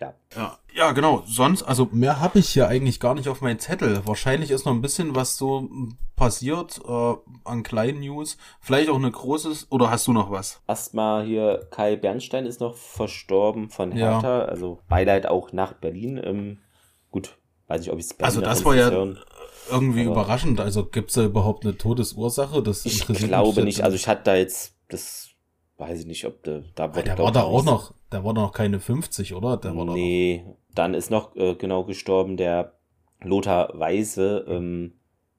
[0.00, 0.14] ja.
[0.36, 0.58] ja.
[0.76, 1.22] Ja, genau.
[1.26, 4.02] Sonst, also mehr habe ich hier eigentlich gar nicht auf meinem Zettel.
[4.04, 5.70] Wahrscheinlich ist noch ein bisschen was so
[6.16, 8.36] passiert äh, an kleinen News.
[8.60, 9.68] Vielleicht auch eine großes.
[9.70, 10.60] Oder hast du noch was?
[10.68, 14.40] Erstmal hier, Kai Bernstein ist noch verstorben von Hertha.
[14.40, 14.44] Ja.
[14.44, 16.20] Also Beileid auch nach Berlin.
[16.22, 16.58] Ähm,
[17.10, 19.18] gut, weiß ich, ob ich es Also das war ja hören.
[19.70, 20.60] irgendwie Aber überraschend.
[20.60, 22.62] Also gibt es da überhaupt eine Todesursache?
[22.62, 23.82] Das ich glaube nicht.
[23.82, 25.30] Also ich hatte da jetzt das
[25.78, 27.06] weiß ich nicht, ob der da wird.
[27.06, 29.56] Der war da auch noch, der war da noch keine 50, oder?
[29.56, 32.72] Der war nee, dann ist noch äh, genau gestorben der
[33.22, 34.44] Lothar Weise.
[34.48, 34.94] Ähm,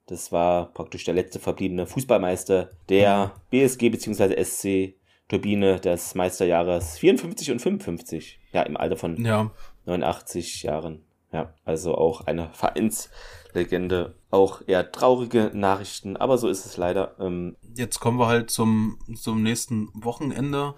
[0.06, 4.42] das war praktisch der letzte verbliebene Fußballmeister der BSG bzw.
[4.42, 4.94] SC
[5.28, 8.40] Turbine des Meisterjahres 54 und 55.
[8.52, 9.50] Ja, im Alter von ja.
[9.84, 11.02] 89 Jahren.
[11.32, 12.48] Ja, also auch eine
[13.58, 14.14] Vereinslegende.
[14.30, 17.16] Auch eher traurige Nachrichten, aber so ist es leider.
[17.18, 20.74] Ähm, Jetzt kommen wir halt zum, zum nächsten Wochenende.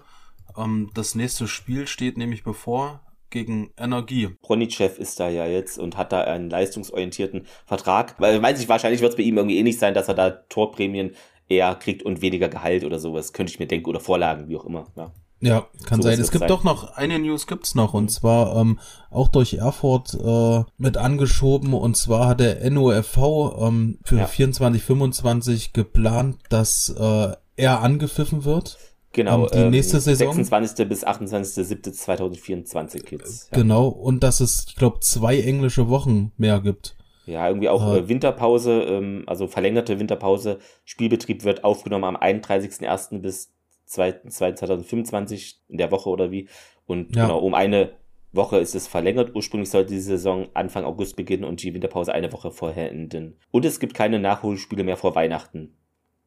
[0.57, 4.29] Ähm, das nächste Spiel steht nämlich bevor gegen Energie.
[4.41, 8.19] Bronichev ist da ja jetzt und hat da einen leistungsorientierten Vertrag.
[8.19, 11.15] Weil, weiß ich, wahrscheinlich wird es bei ihm irgendwie ähnlich sein, dass er da Torprämien
[11.47, 13.33] eher kriegt und weniger Gehalt oder sowas.
[13.33, 13.89] Könnte ich mir denken.
[13.89, 14.87] Oder Vorlagen, wie auch immer.
[14.95, 15.13] Ja.
[15.41, 16.19] Ja, kann so sein.
[16.19, 16.47] Es gibt sein.
[16.47, 21.73] doch noch, eine News gibt's noch, und zwar ähm, auch durch Erfurt äh, mit angeschoben,
[21.73, 23.17] und zwar hat der NOFV
[23.59, 24.27] ähm, für ja.
[24.27, 28.77] 24, 25 geplant, dass äh, er angepfiffen wird.
[29.13, 30.27] Genau, ähm, die ähm, nächste Saison.
[30.33, 30.87] 26.
[30.87, 33.49] bis 28.07.2024 Kids.
[33.51, 33.57] Ja.
[33.57, 36.95] Genau, und dass es, ich glaube, zwei englische Wochen mehr gibt.
[37.25, 40.59] Ja, irgendwie auch äh, Winterpause, ähm, also verlängerte Winterpause.
[40.85, 43.19] Spielbetrieb wird aufgenommen am 31.01.
[43.19, 43.53] bis
[43.91, 46.47] 2025 in der Woche oder wie.
[46.85, 47.23] Und ja.
[47.23, 47.93] genau, um eine
[48.31, 49.35] Woche ist es verlängert.
[49.35, 53.37] Ursprünglich sollte die Saison Anfang August beginnen und die Winterpause eine Woche vorher enden.
[53.51, 55.75] Und es gibt keine Nachholspiele mehr vor Weihnachten.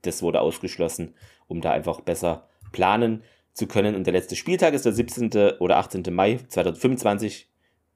[0.03, 1.15] Das wurde ausgeschlossen,
[1.47, 3.23] um da einfach besser planen
[3.55, 3.95] zu können.
[3.95, 5.31] Und der letzte Spieltag ist der 17.
[5.61, 6.03] oder 18.
[6.11, 7.49] Mai 2025.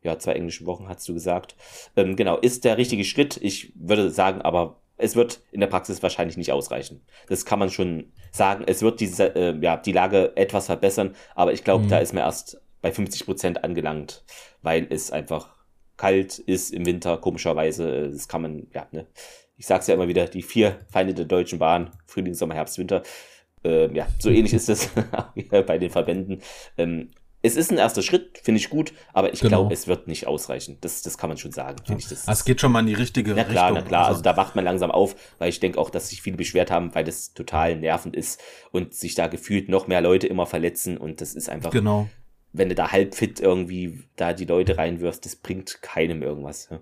[0.02, 1.56] Ja, zwei englische Wochen hast du gesagt.
[1.96, 3.36] Ähm, genau, ist der richtige Schritt.
[3.42, 7.00] Ich würde sagen, aber es wird in der Praxis wahrscheinlich nicht ausreichen.
[7.28, 8.64] Das kann man schon sagen.
[8.66, 11.88] Es wird diese, äh, ja, die Lage etwas verbessern, aber ich glaube, mhm.
[11.88, 14.24] da ist man erst bei 50 Prozent angelangt,
[14.62, 15.56] weil es einfach
[15.96, 18.10] kalt ist im Winter, komischerweise.
[18.10, 19.06] Das kann man, ja, ne.
[19.56, 23.02] Ich sag's ja immer wieder, die vier Feinde der Deutschen Bahn, Frühling, Sommer, Herbst, Winter.
[23.64, 24.90] Ähm, ja, so ähnlich ist es
[25.50, 26.42] bei den Verbänden.
[26.76, 29.60] Ähm, es ist ein erster Schritt, finde ich gut, aber ich genau.
[29.60, 30.78] glaube, es wird nicht ausreichen.
[30.80, 32.08] Das, das kann man schon sagen, finde ich.
[32.08, 33.46] Das, ah, es geht schon mal in die richtige Richtung.
[33.46, 34.00] Na klar, na klar.
[34.06, 36.70] Also, also da wacht man langsam auf, weil ich denke auch, dass sich viele beschwert
[36.70, 38.40] haben, weil das total nervend ist
[38.72, 41.70] und sich da gefühlt noch mehr Leute immer verletzen und das ist einfach.
[41.70, 42.08] Genau.
[42.52, 46.68] Wenn du da halb fit irgendwie da die Leute reinwirfst, das bringt keinem irgendwas.
[46.70, 46.80] Ja.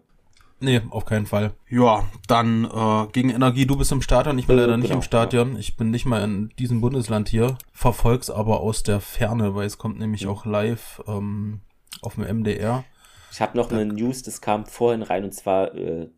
[0.58, 1.52] Nee, auf keinen Fall.
[1.68, 4.98] Ja, dann äh, gegen Energie, du bist im Stadion, ich bin äh, leider nicht genau,
[4.98, 5.52] im Stadion.
[5.52, 5.58] Ja.
[5.58, 9.76] Ich bin nicht mal in diesem Bundesland hier, verfolg's aber aus der Ferne, weil es
[9.76, 11.60] kommt nämlich auch live ähm,
[12.00, 12.84] auf dem MDR.
[13.30, 16.08] Ich habe noch da, eine News, das kam vorhin rein und zwar äh,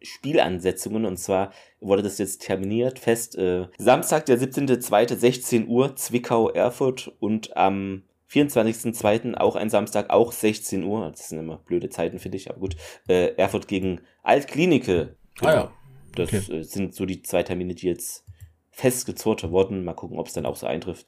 [0.00, 3.36] Spielansetzungen und zwar wurde das jetzt terminiert fest.
[3.36, 5.16] Äh, Samstag, der 17.02.
[5.16, 9.34] 16 Uhr, Zwickau, Erfurt und am 24.02.
[9.34, 11.10] auch ein Samstag, auch 16 Uhr.
[11.10, 12.76] Das sind immer blöde Zeiten, finde ich, aber gut.
[13.08, 15.16] Äh, Erfurt gegen Altklinike.
[15.38, 15.50] Genau.
[15.50, 15.72] Ah ja.
[16.14, 16.58] Das okay.
[16.58, 18.24] Äh, sind so die zwei Termine, die jetzt
[18.70, 19.84] festgezurrt wurden.
[19.84, 21.06] Mal gucken, ob es dann auch so eintrifft.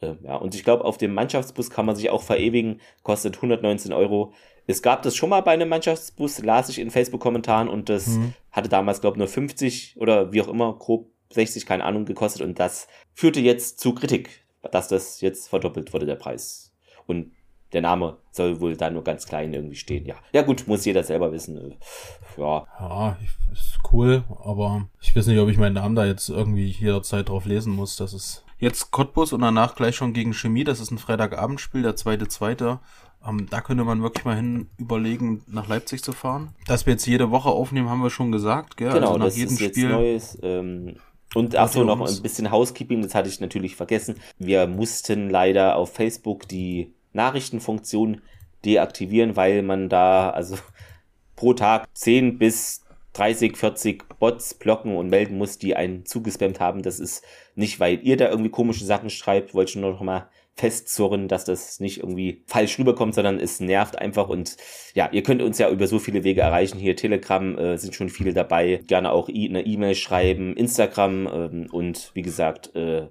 [0.00, 2.80] Äh, ja, und ich glaube, auf dem Mannschaftsbus kann man sich auch verewigen.
[3.02, 4.32] Kostet 119 Euro.
[4.66, 8.34] Es gab das schon mal bei einem Mannschaftsbus, las ich in Facebook-Kommentaren und das mhm.
[8.50, 12.42] hatte damals, glaube ich, nur 50 oder wie auch immer, grob 60, keine Ahnung, gekostet
[12.42, 16.65] und das führte jetzt zu Kritik, dass das jetzt verdoppelt wurde, der Preis.
[17.06, 17.32] Und
[17.72, 20.06] der Name soll wohl da nur ganz klein irgendwie stehen.
[20.06, 21.56] Ja, ja gut, muss jeder selber wissen.
[21.56, 22.66] Äh, ja.
[22.78, 23.16] Ja,
[23.52, 27.44] ist cool, aber ich weiß nicht, ob ich meinen Namen da jetzt irgendwie jederzeit drauf
[27.44, 27.96] lesen muss.
[27.96, 30.64] Das ist jetzt Cottbus und danach gleich schon gegen Chemie.
[30.64, 32.80] Das ist ein Freitagabendspiel, der zweite, zweite.
[33.26, 36.54] Ähm, da könnte man wirklich mal hin überlegen, nach Leipzig zu fahren.
[36.66, 38.92] Dass wir jetzt jede Woche aufnehmen, haben wir schon gesagt, gell?
[38.92, 39.88] Genau, also nach das jedem ist jetzt Spiel.
[39.90, 40.38] Neues.
[40.42, 40.96] Ähm
[41.34, 44.14] und achso, noch ein bisschen Housekeeping, das hatte ich natürlich vergessen.
[44.38, 48.22] Wir mussten leider auf Facebook die Nachrichtenfunktion
[48.64, 50.56] deaktivieren, weil man da also
[51.36, 52.82] pro Tag 10 bis
[53.14, 56.82] 30, 40 Bots blocken und melden muss, die einen zugespammt haben.
[56.82, 57.24] Das ist
[57.54, 61.44] nicht, weil ihr da irgendwie komische Sachen schreibt, wollte ich nur noch mal festzurren, dass
[61.44, 64.56] das nicht irgendwie falsch rüberkommt, sondern es nervt einfach und
[64.94, 66.78] ja, ihr könnt uns ja über so viele Wege erreichen.
[66.78, 72.10] Hier Telegram äh, sind schon viele dabei, gerne auch eine E-Mail schreiben, Instagram ähm, und
[72.14, 73.08] wie gesagt, äh,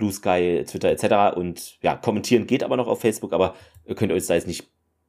[0.00, 1.36] Blue Sky, Twitter etc.
[1.36, 4.68] Und ja, kommentieren geht aber noch auf Facebook, aber ihr könnt euch da jetzt nicht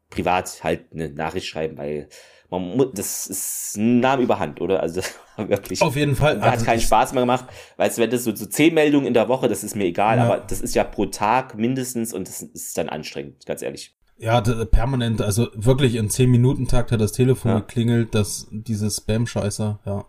[0.10, 2.10] privat halt eine Nachricht schreiben, weil
[2.52, 4.82] man muss, das ist ein Name überhand, oder?
[4.82, 5.02] Also
[5.38, 5.82] wirklich.
[5.82, 6.42] Auf jeden Fall.
[6.42, 7.46] Hat also keinen Spaß mehr gemacht.
[7.78, 10.18] Weißt du, wenn das so, so zehn Meldungen in der Woche, das ist mir egal,
[10.18, 10.26] ja.
[10.26, 13.96] aber das ist ja pro Tag mindestens und das ist dann anstrengend, ganz ehrlich.
[14.18, 17.60] Ja, permanent, also wirklich in zehn Minuten Takt hat das Telefon ja.
[17.60, 20.06] geklingelt, dass diese Spam-Scheiße, ja.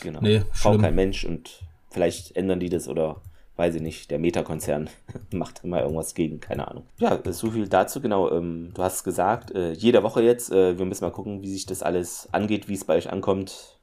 [0.00, 0.20] Genau.
[0.20, 3.22] Nee, Braucht kein Mensch und vielleicht ändern die das oder
[3.56, 4.90] weiß ich nicht, der Meta-Konzern
[5.32, 6.84] macht immer irgendwas gegen, keine Ahnung.
[6.98, 8.30] Ja, so viel dazu, genau.
[8.30, 11.66] Ähm, du hast gesagt, äh, jede Woche jetzt, äh, wir müssen mal gucken, wie sich
[11.66, 13.78] das alles angeht, wie es bei euch ankommt,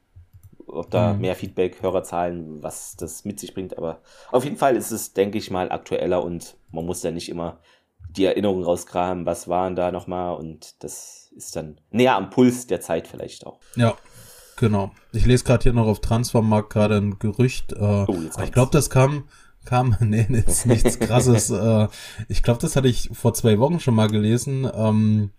[0.66, 1.20] ob da mhm.
[1.20, 3.76] mehr Feedback, Hörerzahlen, was das mit sich bringt.
[3.76, 7.28] Aber auf jeden Fall ist es, denke ich mal, aktueller und man muss ja nicht
[7.28, 7.58] immer
[8.08, 12.80] die Erinnerung rauskramen, was waren da nochmal und das ist dann näher am Puls der
[12.80, 13.58] Zeit vielleicht auch.
[13.74, 13.96] Ja,
[14.56, 14.92] genau.
[15.12, 17.72] Ich lese gerade hier noch auf Transfermarkt gerade ein Gerücht.
[17.72, 19.24] Äh, oh, ich glaube, das kam
[19.64, 21.50] kam, nee, ist nichts krasses.
[21.50, 21.88] äh,
[22.28, 24.68] ich glaube, das hatte ich vor zwei Wochen schon mal gelesen.
[24.74, 25.30] Ähm,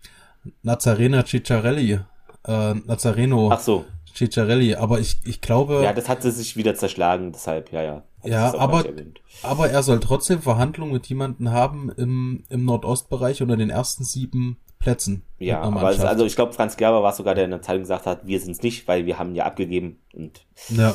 [0.62, 2.00] Nazarena Cicciarelli.
[2.46, 3.50] Äh, Nazareno.
[3.52, 3.84] Ach so.
[4.14, 5.82] Cicciarelli, aber ich, ich glaube.
[5.82, 8.02] Ja, das hatte sich wieder zerschlagen, deshalb, ja, ja.
[8.24, 8.84] Ja, aber,
[9.42, 14.58] aber er soll trotzdem Verhandlungen mit jemanden haben im, im Nordostbereich unter den ersten sieben
[14.78, 15.22] Plätzen.
[15.38, 18.06] Ja, aber es, also ich glaube, Franz Gerber war sogar, der in der Zeitung gesagt
[18.06, 20.94] hat, wir sind es nicht, weil wir haben ja abgegeben und ja.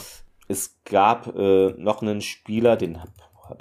[0.51, 2.99] Es gab äh, noch einen Spieler, den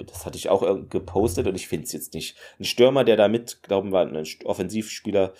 [0.07, 2.37] das hatte ich auch gepostet und ich finde es jetzt nicht.
[2.59, 5.33] Ein Stürmer, der da mit, glauben wir, ein Offensivspieler,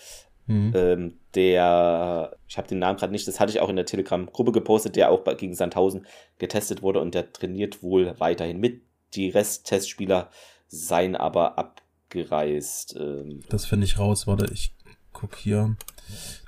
[0.46, 0.72] mhm.
[0.74, 4.52] ähm, der, ich habe den Namen gerade nicht, das hatte ich auch in der Telegram-Gruppe
[4.52, 6.06] gepostet, der auch gegen Sandhausen
[6.38, 8.82] getestet wurde und der trainiert wohl weiterhin mit.
[9.14, 10.30] Die Rest-Testspieler
[10.68, 12.96] seien aber abgereist.
[12.98, 13.40] Ähm.
[13.48, 14.74] Das finde ich raus, warte, ich
[15.12, 15.76] guck hier.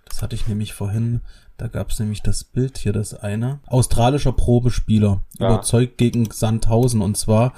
[0.06, 1.20] Das hatte ich nämlich vorhin.
[1.64, 3.58] Da gab es nämlich das Bild hier, das eine.
[3.66, 5.22] Australischer Probespieler.
[5.38, 5.46] Ja.
[5.46, 7.00] Überzeugt gegen Sandhausen.
[7.00, 7.54] Und zwar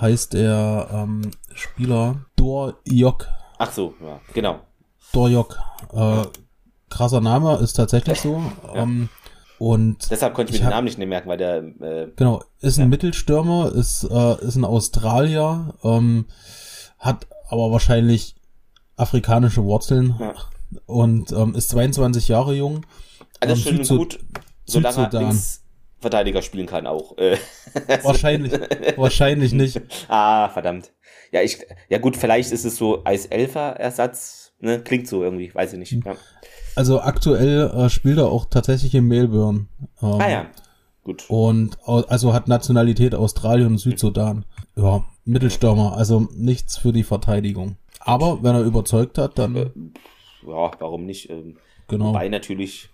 [0.00, 3.28] heißt er ähm, Spieler Dor Jok.
[3.58, 4.58] Ach so, ja, genau.
[5.12, 5.56] Dor Jok.
[5.92, 6.24] Äh,
[6.90, 8.42] krasser Name, ist tatsächlich so.
[8.74, 8.82] Ja.
[8.82, 9.08] Ähm,
[9.60, 11.58] und Deshalb konnte ich mir den Namen nicht mehr merken, weil der.
[11.58, 12.88] Äh, genau, ist ein ja.
[12.88, 16.26] Mittelstürmer, ist, äh, ist ein Australier, ähm,
[16.98, 18.34] hat aber wahrscheinlich
[18.96, 20.34] afrikanische Wurzeln ja.
[20.86, 22.84] und ähm, ist 22 Jahre jung.
[23.48, 24.18] Alles schön und gut,
[24.64, 27.16] solange er Linksverteidiger spielen kann auch.
[27.18, 27.36] Äh,
[28.02, 28.52] wahrscheinlich,
[28.96, 29.80] wahrscheinlich nicht.
[30.08, 30.92] Ah, verdammt.
[31.32, 34.80] Ja, ich, ja gut, vielleicht ist es so als Elfer-Ersatz, ne?
[34.80, 35.92] Klingt so irgendwie, weiß ich nicht.
[36.04, 36.16] Ja.
[36.76, 39.66] Also aktuell äh, spielt er auch tatsächlich in Melbourne.
[40.02, 40.46] Ähm, ah ja,
[41.02, 41.24] gut.
[41.28, 44.44] Und also hat Nationalität Australien und Südsudan.
[44.76, 47.76] Ja, Mittelstürmer, also nichts für die Verteidigung.
[48.00, 49.56] Aber wenn er überzeugt hat, dann.
[49.56, 49.70] Äh,
[50.46, 51.30] ja, warum nicht?
[51.30, 51.56] Ähm,
[51.88, 52.08] genau.
[52.08, 52.90] Wobei natürlich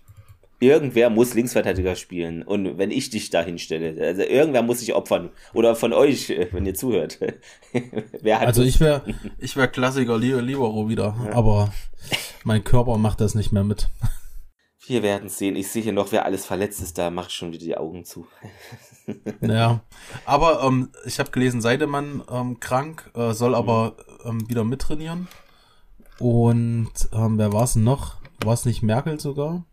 [0.61, 2.43] irgendwer muss Linksverteidiger spielen.
[2.43, 5.31] Und wenn ich dich da hinstelle, also irgendwer muss sich opfern.
[5.53, 7.19] Oder von euch, wenn ihr zuhört.
[8.23, 9.01] also ich wäre
[9.39, 11.33] ich wär Klassiker Libero wieder, ja.
[11.33, 11.73] aber
[12.43, 13.89] mein Körper macht das nicht mehr mit.
[14.85, 15.55] Wir werden sehen.
[15.55, 18.27] Ich sehe hier noch, wer alles verletzt ist, da macht schon wieder die Augen zu.
[19.41, 19.81] ja,
[20.25, 23.95] aber ähm, ich habe gelesen, Seidemann ähm, krank, äh, soll aber
[24.25, 25.27] ähm, wieder mittrainieren.
[26.19, 28.17] Und ähm, wer war es noch?
[28.43, 29.65] War es nicht Merkel sogar?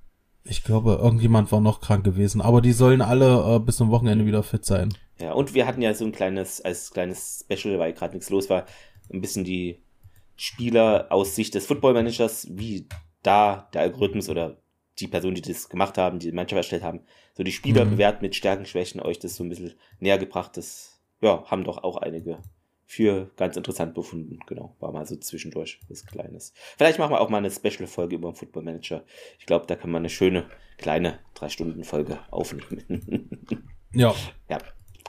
[0.44, 4.24] Ich glaube, irgendjemand war noch krank gewesen, aber die sollen alle äh, bis zum Wochenende
[4.24, 4.94] wieder fit sein.
[5.20, 8.48] Ja, und wir hatten ja so ein kleines, als kleines Special, weil gerade nichts los
[8.48, 8.64] war,
[9.12, 9.82] ein bisschen die
[10.36, 12.86] Spieler aus Sicht des Football-Managers, wie
[13.22, 14.58] da der Algorithmus oder
[14.98, 17.00] die Personen, die das gemacht haben, die die Mannschaft erstellt haben,
[17.34, 17.90] so die Spieler mhm.
[17.90, 20.56] bewerten mit Stärken, Schwächen, euch das so ein bisschen näher gebracht.
[20.56, 22.38] Das, ja, haben doch auch einige
[22.88, 24.40] für ganz interessant befunden.
[24.46, 26.54] Genau, war mal so zwischendurch was Kleines.
[26.78, 29.04] Vielleicht machen wir auch mal eine Special-Folge über den Football Manager.
[29.38, 30.46] Ich glaube, da kann man eine schöne
[30.78, 33.28] kleine drei Stunden Folge aufnehmen.
[33.92, 34.14] ja.
[34.48, 34.58] Ja.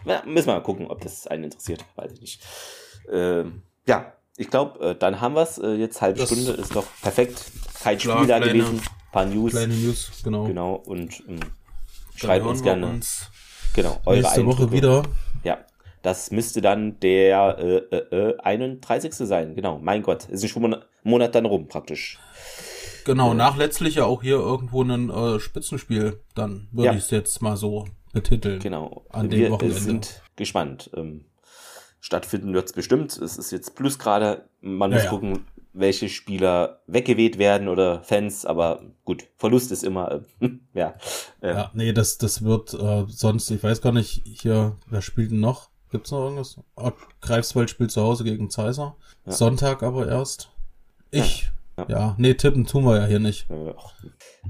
[0.05, 0.23] ja.
[0.25, 1.85] Müssen wir mal gucken, ob das einen interessiert.
[1.95, 2.45] Weiß ich nicht.
[3.09, 5.57] Ähm, ja, ich glaube, äh, dann haben wir es.
[5.57, 7.45] Äh, jetzt halbe das Stunde ist doch perfekt.
[7.81, 8.81] Kein klar, Spiel da kleine, gewesen.
[9.11, 9.51] Paar News.
[9.51, 10.45] Kleine News, genau.
[10.45, 10.75] Genau.
[10.75, 11.39] Und ähm,
[12.15, 12.87] schreibt uns gerne.
[12.87, 13.29] Uns
[13.73, 14.63] genau, eure nächste Eindrücke.
[14.63, 15.03] Woche wieder.
[15.43, 15.65] Ja,
[16.01, 19.11] das müsste dann der äh, äh, 31.
[19.11, 19.55] Äh, sein.
[19.55, 20.25] Genau, mein Gott.
[20.29, 22.19] Ist ein Monat, Monat dann rum praktisch.
[23.05, 26.21] Genau, äh, nach letztlich ja auch hier irgendwo ein äh, Spitzenspiel.
[26.35, 26.93] Dann würde ja.
[26.93, 28.59] ich es jetzt mal so betiteln.
[28.59, 29.05] Genau.
[29.09, 29.79] An dem Wir Wochenende.
[29.79, 30.89] sind gespannt.
[30.95, 31.25] Ähm,
[31.99, 33.17] stattfinden wird es bestimmt.
[33.17, 34.45] Es ist jetzt plus gerade.
[34.61, 35.41] Man muss ja, gucken, ja.
[35.73, 38.45] welche Spieler weggeweht werden oder Fans.
[38.45, 40.95] Aber gut, Verlust ist immer, äh, ja.
[41.41, 45.31] Äh, ja, nee, das, das wird äh, sonst, ich weiß gar nicht, hier, wer spielt
[45.31, 45.69] denn noch?
[45.91, 46.57] Gibt's noch irgendwas?
[46.75, 48.95] Oh, Greifswald spielt zu Hause gegen Zeiser.
[49.25, 49.31] Ja.
[49.31, 50.51] Sonntag aber erst.
[51.11, 51.49] Ich.
[51.77, 51.85] Ja.
[51.87, 52.15] ja.
[52.17, 53.47] nee, tippen tun wir ja hier nicht.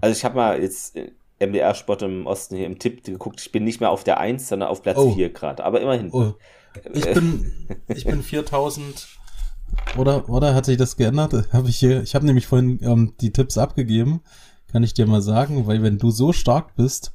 [0.02, 0.98] Also ich habe mal jetzt
[1.40, 3.40] MDR-Sport im Osten hier im Tipp geguckt.
[3.40, 5.14] Ich bin nicht mehr auf der 1, sondern auf Platz oh.
[5.14, 5.64] 4 gerade.
[5.64, 6.10] Aber immerhin.
[6.12, 6.34] Oh.
[6.94, 7.52] Ich bin,
[7.88, 9.08] ich bin 4000.
[9.98, 11.52] Oder, oder hat sich das geändert?
[11.54, 14.22] Habe ich hier, ich habe nämlich vorhin ähm, die Tipps abgegeben.
[14.72, 17.14] Kann ich dir mal sagen, weil wenn du so stark bist,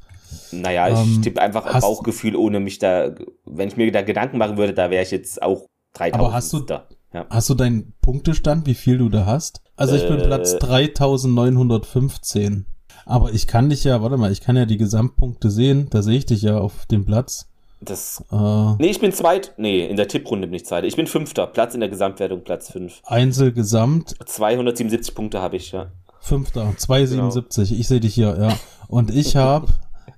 [0.53, 4.39] naja, ich ähm, tippe einfach hast, Bauchgefühl, ohne mich da, wenn ich mir da Gedanken
[4.39, 6.15] machen würde, da wäre ich jetzt auch 3000.
[6.15, 6.89] Aber hast du, da.
[7.13, 7.27] Ja.
[7.31, 9.61] Hast du deinen Punktestand, wie viel du da hast?
[9.77, 12.67] Also ich bin äh, Platz 3915.
[13.07, 15.89] Aber ich kann dich ja, warte mal, ich kann ja die Gesamtpunkte sehen.
[15.91, 17.49] Da sehe ich dich ja auf dem Platz.
[17.81, 18.25] Das.
[18.33, 19.55] Äh, nee, ich bin zweit.
[19.59, 20.85] Nee, in der Tipprunde bin ich zweit.
[20.85, 21.47] Ich bin fünfter.
[21.47, 23.01] Platz in der Gesamtwertung, Platz fünf.
[23.05, 24.15] Einzelgesamt.
[24.25, 25.91] 277 Punkte habe ich, ja.
[26.21, 27.69] Fünfter, 277.
[27.69, 27.81] Genau.
[27.81, 28.57] Ich sehe dich hier, ja.
[28.89, 29.67] Und ich habe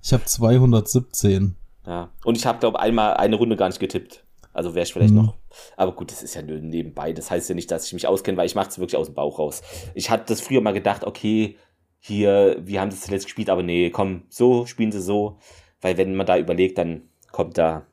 [0.06, 1.56] Ich habe 217.
[1.84, 2.10] Ja.
[2.24, 4.24] Und ich habe, glaube einmal eine Runde gar nicht getippt.
[4.52, 5.22] Also wäre ich vielleicht mhm.
[5.24, 5.34] noch.
[5.76, 7.12] Aber gut, das ist ja nur nebenbei.
[7.12, 9.16] Das heißt ja nicht, dass ich mich auskenne, weil ich mache es wirklich aus dem
[9.16, 9.62] Bauch raus.
[9.94, 11.56] Ich hatte das früher mal gedacht, okay,
[11.98, 15.38] hier, wir haben das zuletzt gespielt, aber nee, komm, so spielen sie so.
[15.80, 17.84] Weil wenn man da überlegt, dann kommt da,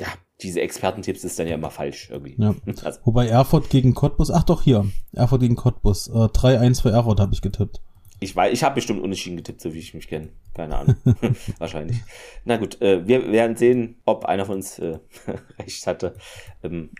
[0.00, 0.08] ja,
[0.40, 2.34] diese Expertentipps ist dann ja immer falsch irgendwie.
[2.38, 2.56] Ja.
[2.84, 2.98] Also.
[3.04, 7.32] Wobei Erfurt gegen Cottbus, ach doch hier, Erfurt gegen Cottbus, äh, 3-1 für Erfurt habe
[7.32, 7.80] ich getippt.
[8.22, 10.28] Ich weiß, ich habe bestimmt unentschieden getippt, so wie ich mich kenne.
[10.54, 10.96] Keine Ahnung.
[11.58, 11.98] Wahrscheinlich.
[12.44, 14.98] Na gut, äh, wir werden sehen, ob einer von uns äh,
[15.58, 16.14] recht hatte.
[16.62, 16.90] Ähm,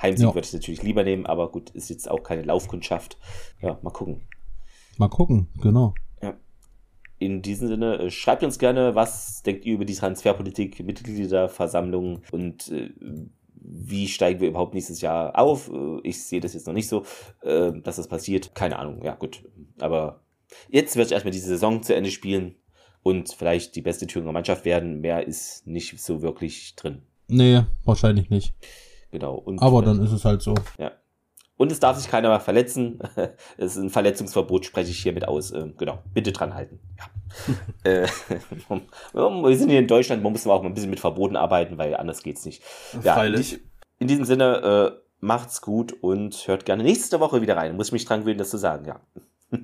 [0.00, 0.34] Heimsieg ja.
[0.34, 3.18] würde ich natürlich lieber nehmen, aber gut, ist jetzt auch keine Laufkundschaft.
[3.60, 4.22] Ja, mal gucken.
[4.96, 5.94] Mal gucken, genau.
[6.22, 6.34] Ja.
[7.18, 12.70] In diesem Sinne, äh, schreibt uns gerne, was denkt ihr über die Transferpolitik, Mitgliederversammlung und
[12.72, 12.90] äh,
[13.54, 15.70] wie steigen wir überhaupt nächstes Jahr auf?
[15.70, 17.04] Äh, ich sehe das jetzt noch nicht so,
[17.42, 18.54] äh, dass das passiert.
[18.54, 19.44] Keine Ahnung, ja gut.
[19.78, 20.22] Aber
[20.68, 22.56] jetzt ich erstmal diese Saison zu Ende spielen
[23.02, 25.00] und vielleicht die beste Thüringer Mannschaft werden.
[25.00, 27.02] Mehr ist nicht so wirklich drin.
[27.28, 28.54] Nee, wahrscheinlich nicht.
[29.10, 29.34] Genau.
[29.34, 30.54] Und Aber dann ist es halt so.
[30.78, 30.92] Ja.
[31.56, 32.98] Und es darf sich keiner mehr verletzen.
[33.56, 35.52] Es ist ein Verletzungsverbot, spreche ich hiermit aus.
[35.52, 35.98] Ähm, genau.
[36.12, 36.80] Bitte dran halten.
[37.84, 37.90] Ja.
[37.90, 38.06] äh,
[38.68, 41.94] wir sind hier in Deutschland, man muss auch mal ein bisschen mit Verboten arbeiten, weil
[41.96, 42.62] anders geht's nicht.
[43.02, 43.60] Ja, Freilich.
[43.98, 47.76] In diesem Sinne, äh, macht's gut und hört gerne nächste Woche wieder rein.
[47.76, 49.00] Muss ich mich dran gewöhnen, das zu sagen, ja.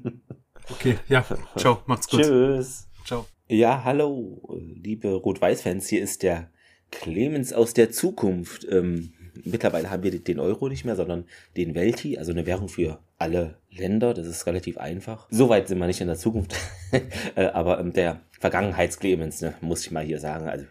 [0.70, 1.24] okay, ja.
[1.57, 2.22] Ciao, macht's gut.
[2.22, 2.88] Tschüss.
[3.04, 3.26] Ciao.
[3.48, 5.88] Ja, hallo, liebe Rot-Weiß-Fans.
[5.88, 6.50] Hier ist der
[6.90, 8.66] Clemens aus der Zukunft.
[8.70, 9.12] Ähm,
[9.44, 11.24] mittlerweile haben wir den Euro nicht mehr, sondern
[11.57, 14.14] den Welti, also eine Währung für alle Länder.
[14.14, 15.26] Das ist relativ einfach.
[15.31, 16.54] Soweit sind wir nicht in der Zukunft.
[17.35, 20.48] Äh, aber ähm, der Vergangenheits-Clemens, ne, muss ich mal hier sagen.
[20.48, 20.64] Also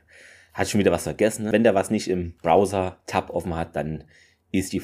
[0.52, 1.46] hat schon wieder was vergessen.
[1.46, 1.52] Ne?
[1.52, 4.04] Wenn der was nicht im Browser-Tab offen hat, dann
[4.52, 4.80] ist die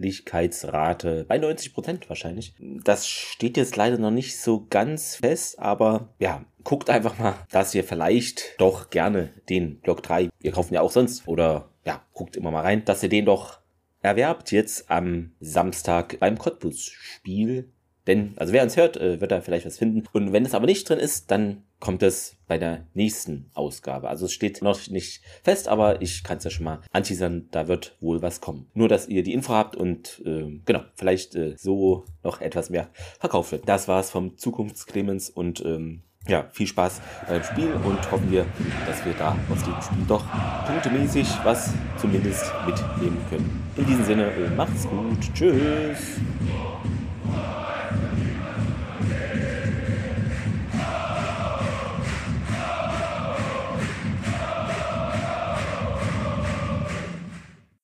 [0.00, 2.54] Vergesslichkeitsrate bei 90 Prozent wahrscheinlich.
[2.58, 7.74] Das steht jetzt leider noch nicht so ganz fest, aber ja, guckt einfach mal, dass
[7.74, 12.36] ihr vielleicht doch gerne den Block 3, wir kaufen ja auch sonst, oder ja, guckt
[12.36, 13.60] immer mal rein, dass ihr den doch
[14.02, 17.70] erwerbt jetzt am Samstag beim Cottbus-Spiel
[18.06, 20.04] denn, also wer uns hört, äh, wird da vielleicht was finden.
[20.12, 24.08] Und wenn es aber nicht drin ist, dann kommt es bei der nächsten Ausgabe.
[24.08, 27.68] Also es steht noch nicht fest, aber ich kann es ja schon mal anteasern, da
[27.68, 28.66] wird wohl was kommen.
[28.74, 32.90] Nur, dass ihr die Info habt und äh, genau, vielleicht äh, so noch etwas mehr
[33.18, 33.68] verkauft wird.
[33.68, 38.46] Das war's vom Zukunftsclemens und ähm, ja, viel Spaß beim Spiel und hoffen wir,
[38.86, 40.24] dass wir da aus dem Spiel doch
[40.66, 43.62] punktemäßig was zumindest mitnehmen können.
[43.76, 45.18] In diesem Sinne, äh, macht's gut.
[45.34, 46.20] Tschüss.